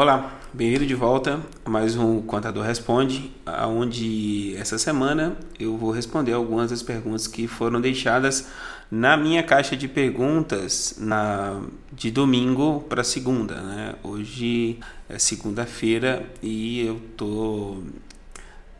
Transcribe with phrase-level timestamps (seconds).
[0.00, 3.32] Olá, bem-vindo de volta a mais um Contador Responde,
[3.66, 8.46] onde essa semana eu vou responder algumas das perguntas que foram deixadas
[8.88, 11.60] na minha caixa de perguntas na,
[11.92, 13.56] de domingo para segunda.
[13.56, 13.96] Né?
[14.04, 17.82] Hoje é segunda-feira e eu estou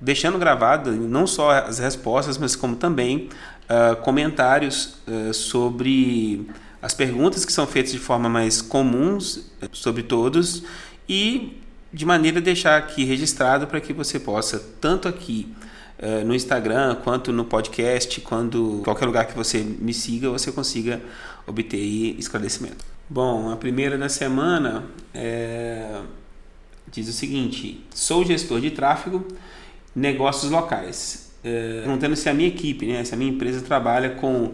[0.00, 3.28] deixando gravado não só as respostas, mas como também
[3.68, 6.48] uh, comentários uh, sobre
[6.80, 10.62] as perguntas que são feitas de forma mais comuns sobre todos
[11.08, 11.60] e
[11.92, 15.52] de maneira a deixar aqui registrado para que você possa, tanto aqui
[15.98, 21.00] uh, no Instagram, quanto no podcast, quando qualquer lugar que você me siga, você consiga
[21.46, 21.78] obter
[22.18, 22.84] esclarecimento.
[23.08, 24.84] Bom, a primeira da semana
[25.14, 26.02] é,
[26.90, 29.26] diz o seguinte: sou gestor de tráfego,
[29.94, 31.32] negócios locais.
[31.42, 34.52] É, perguntando se a minha equipe, né, se a minha empresa trabalha com,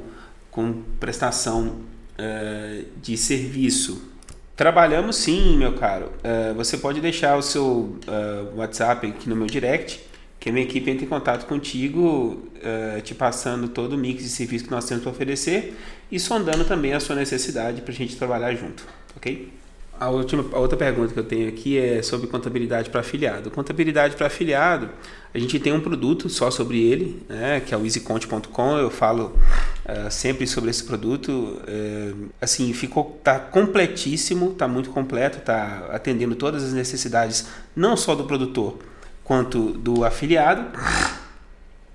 [0.51, 1.81] com prestação
[2.17, 4.14] é, de serviço
[4.57, 6.13] Trabalhamos sim, meu caro.
[6.23, 10.01] Uh, você pode deixar o seu uh, WhatsApp aqui no meu direct,
[10.39, 14.29] que a minha equipe entra em contato contigo, uh, te passando todo o mix de
[14.29, 15.77] serviços que nós temos para oferecer
[16.11, 19.53] e sondando também a sua necessidade para a gente trabalhar junto, ok?
[19.99, 23.51] A, última, a outra pergunta que eu tenho aqui é sobre contabilidade para afiliado.
[23.51, 24.91] Contabilidade para afiliado,
[25.33, 28.77] a gente tem um produto só sobre ele, né, que é o easyconte.com.
[28.77, 29.39] Eu falo
[29.87, 31.31] uh, sempre sobre esse produto.
[31.31, 38.15] Uh, assim, ficou tá completíssimo, tá muito completo, tá atendendo todas as necessidades, não só
[38.15, 38.79] do produtor
[39.23, 40.67] quanto do afiliado.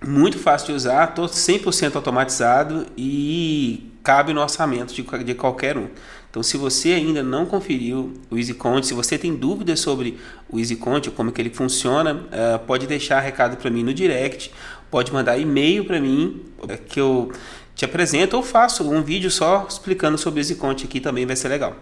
[0.06, 5.88] Muito fácil de usar, todo 100% automatizado e cabe no orçamento de, de qualquer um.
[6.32, 10.18] Então, se você ainda não conferiu o EasyConte, se você tem dúvidas sobre
[10.50, 14.52] o EasyConte, como que ele funciona, uh, pode deixar recado para mim no direct,
[14.90, 17.32] pode mandar e-mail para mim, uh, que eu
[17.76, 21.50] te apresento ou faço um vídeo só explicando sobre o EasyConte aqui também vai ser
[21.50, 21.76] legal.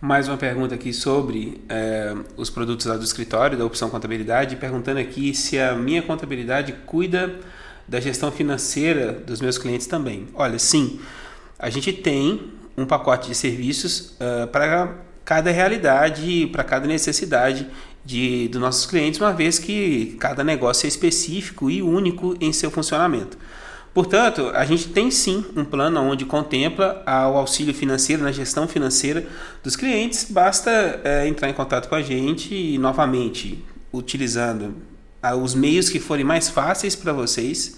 [0.00, 4.98] Mais uma pergunta aqui sobre uh, os produtos lá do escritório, da opção contabilidade, perguntando
[4.98, 7.32] aqui se a minha contabilidade cuida
[7.86, 10.26] da gestão financeira dos meus clientes também.
[10.34, 10.98] Olha, sim,
[11.58, 17.66] a gente tem um pacote de serviços uh, para cada realidade, para cada necessidade
[18.04, 22.70] de, dos nossos clientes, uma vez que cada negócio é específico e único em seu
[22.70, 23.36] funcionamento.
[23.92, 29.26] Portanto, a gente tem sim um plano onde contempla o auxílio financeiro na gestão financeira
[29.62, 30.26] dos clientes.
[30.30, 30.70] Basta
[31.02, 34.76] é, entrar em contato com a gente e, novamente, utilizando
[35.42, 37.76] os meios que forem mais fáceis para vocês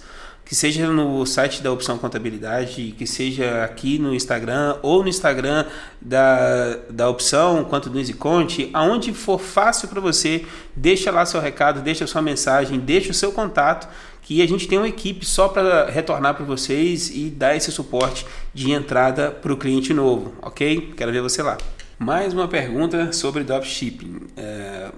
[0.51, 5.65] que seja no site da Opção Contabilidade, que seja aqui no Instagram ou no Instagram
[6.01, 10.45] da, da Opção, quanto do EasyConte, aonde for fácil para você,
[10.75, 13.87] deixa lá seu recado, deixa sua mensagem, deixa o seu contato,
[14.21, 18.25] que a gente tem uma equipe só para retornar para vocês e dar esse suporte
[18.53, 20.93] de entrada para o cliente novo, ok?
[20.97, 21.57] Quero ver você lá.
[21.97, 24.27] Mais uma pergunta sobre dropshipping.
[24.35, 24.91] É,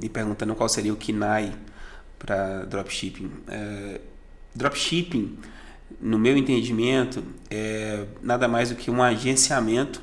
[0.00, 1.52] me perguntando qual seria o KINAI
[2.18, 3.30] para dropshipping.
[3.48, 4.00] É,
[4.54, 5.38] Dropshipping,
[6.00, 10.02] no meu entendimento, é nada mais do que um agenciamento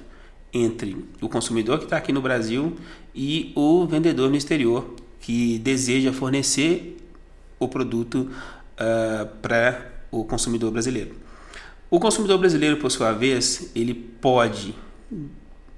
[0.54, 2.76] entre o consumidor que está aqui no Brasil
[3.14, 6.98] e o vendedor no exterior que deseja fornecer
[7.60, 8.30] o produto
[8.80, 11.16] uh, para o consumidor brasileiro.
[11.92, 14.76] O consumidor brasileiro, por sua vez, ele pode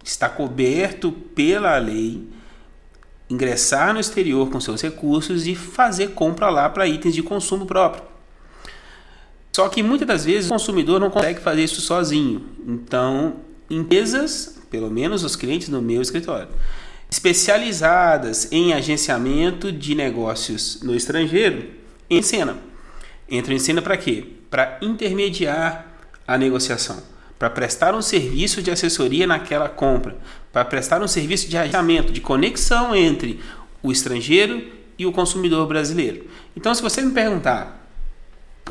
[0.04, 2.28] estar coberto pela lei,
[3.30, 8.11] ingressar no exterior com seus recursos e fazer compra lá para itens de consumo próprio.
[9.52, 12.46] Só que muitas das vezes o consumidor não consegue fazer isso sozinho.
[12.66, 13.36] Então,
[13.70, 16.48] empresas, pelo menos os clientes no meu escritório,
[17.10, 21.70] especializadas em agenciamento de negócios no estrangeiro,
[22.10, 22.58] em cena.
[23.30, 24.26] Entram em cena para quê?
[24.50, 25.88] Para intermediar
[26.26, 27.04] a negociação,
[27.38, 30.18] para prestar um serviço de assessoria naquela compra,
[30.54, 33.42] para prestar um serviço de agenciamento, de conexão entre
[33.84, 34.66] o estrangeiro
[34.98, 36.28] e o consumidor brasileiro.
[36.56, 37.81] Então, se você me perguntar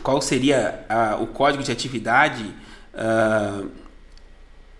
[0.02, 2.54] qual seria uh, o código de atividade
[2.94, 3.68] uh,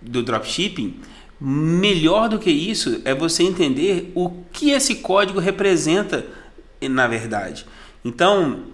[0.01, 1.01] do dropshipping,
[1.41, 6.27] melhor do que isso é você entender o que esse código representa
[6.89, 7.67] na verdade.
[8.05, 8.65] Então,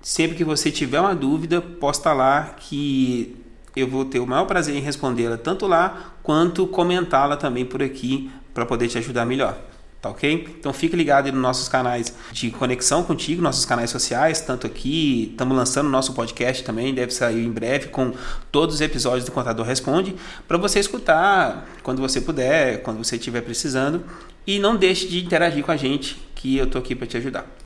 [0.00, 3.36] Sempre que você tiver uma dúvida, posta lá que
[3.76, 8.30] eu vou ter o maior prazer em respondê-la tanto lá quanto comentá-la também por aqui
[8.54, 9.58] para poder te ajudar melhor.
[10.00, 10.56] Tá ok?
[10.60, 15.56] Então fique ligado nos nossos canais de conexão contigo, nossos canais sociais, tanto aqui, estamos
[15.56, 18.12] lançando nosso podcast também, deve sair em breve com
[18.52, 20.14] todos os episódios do Contador Responde,
[20.46, 24.04] para você escutar quando você puder, quando você estiver precisando.
[24.46, 27.44] E não deixe de interagir com a gente, que eu estou aqui para te ajudar.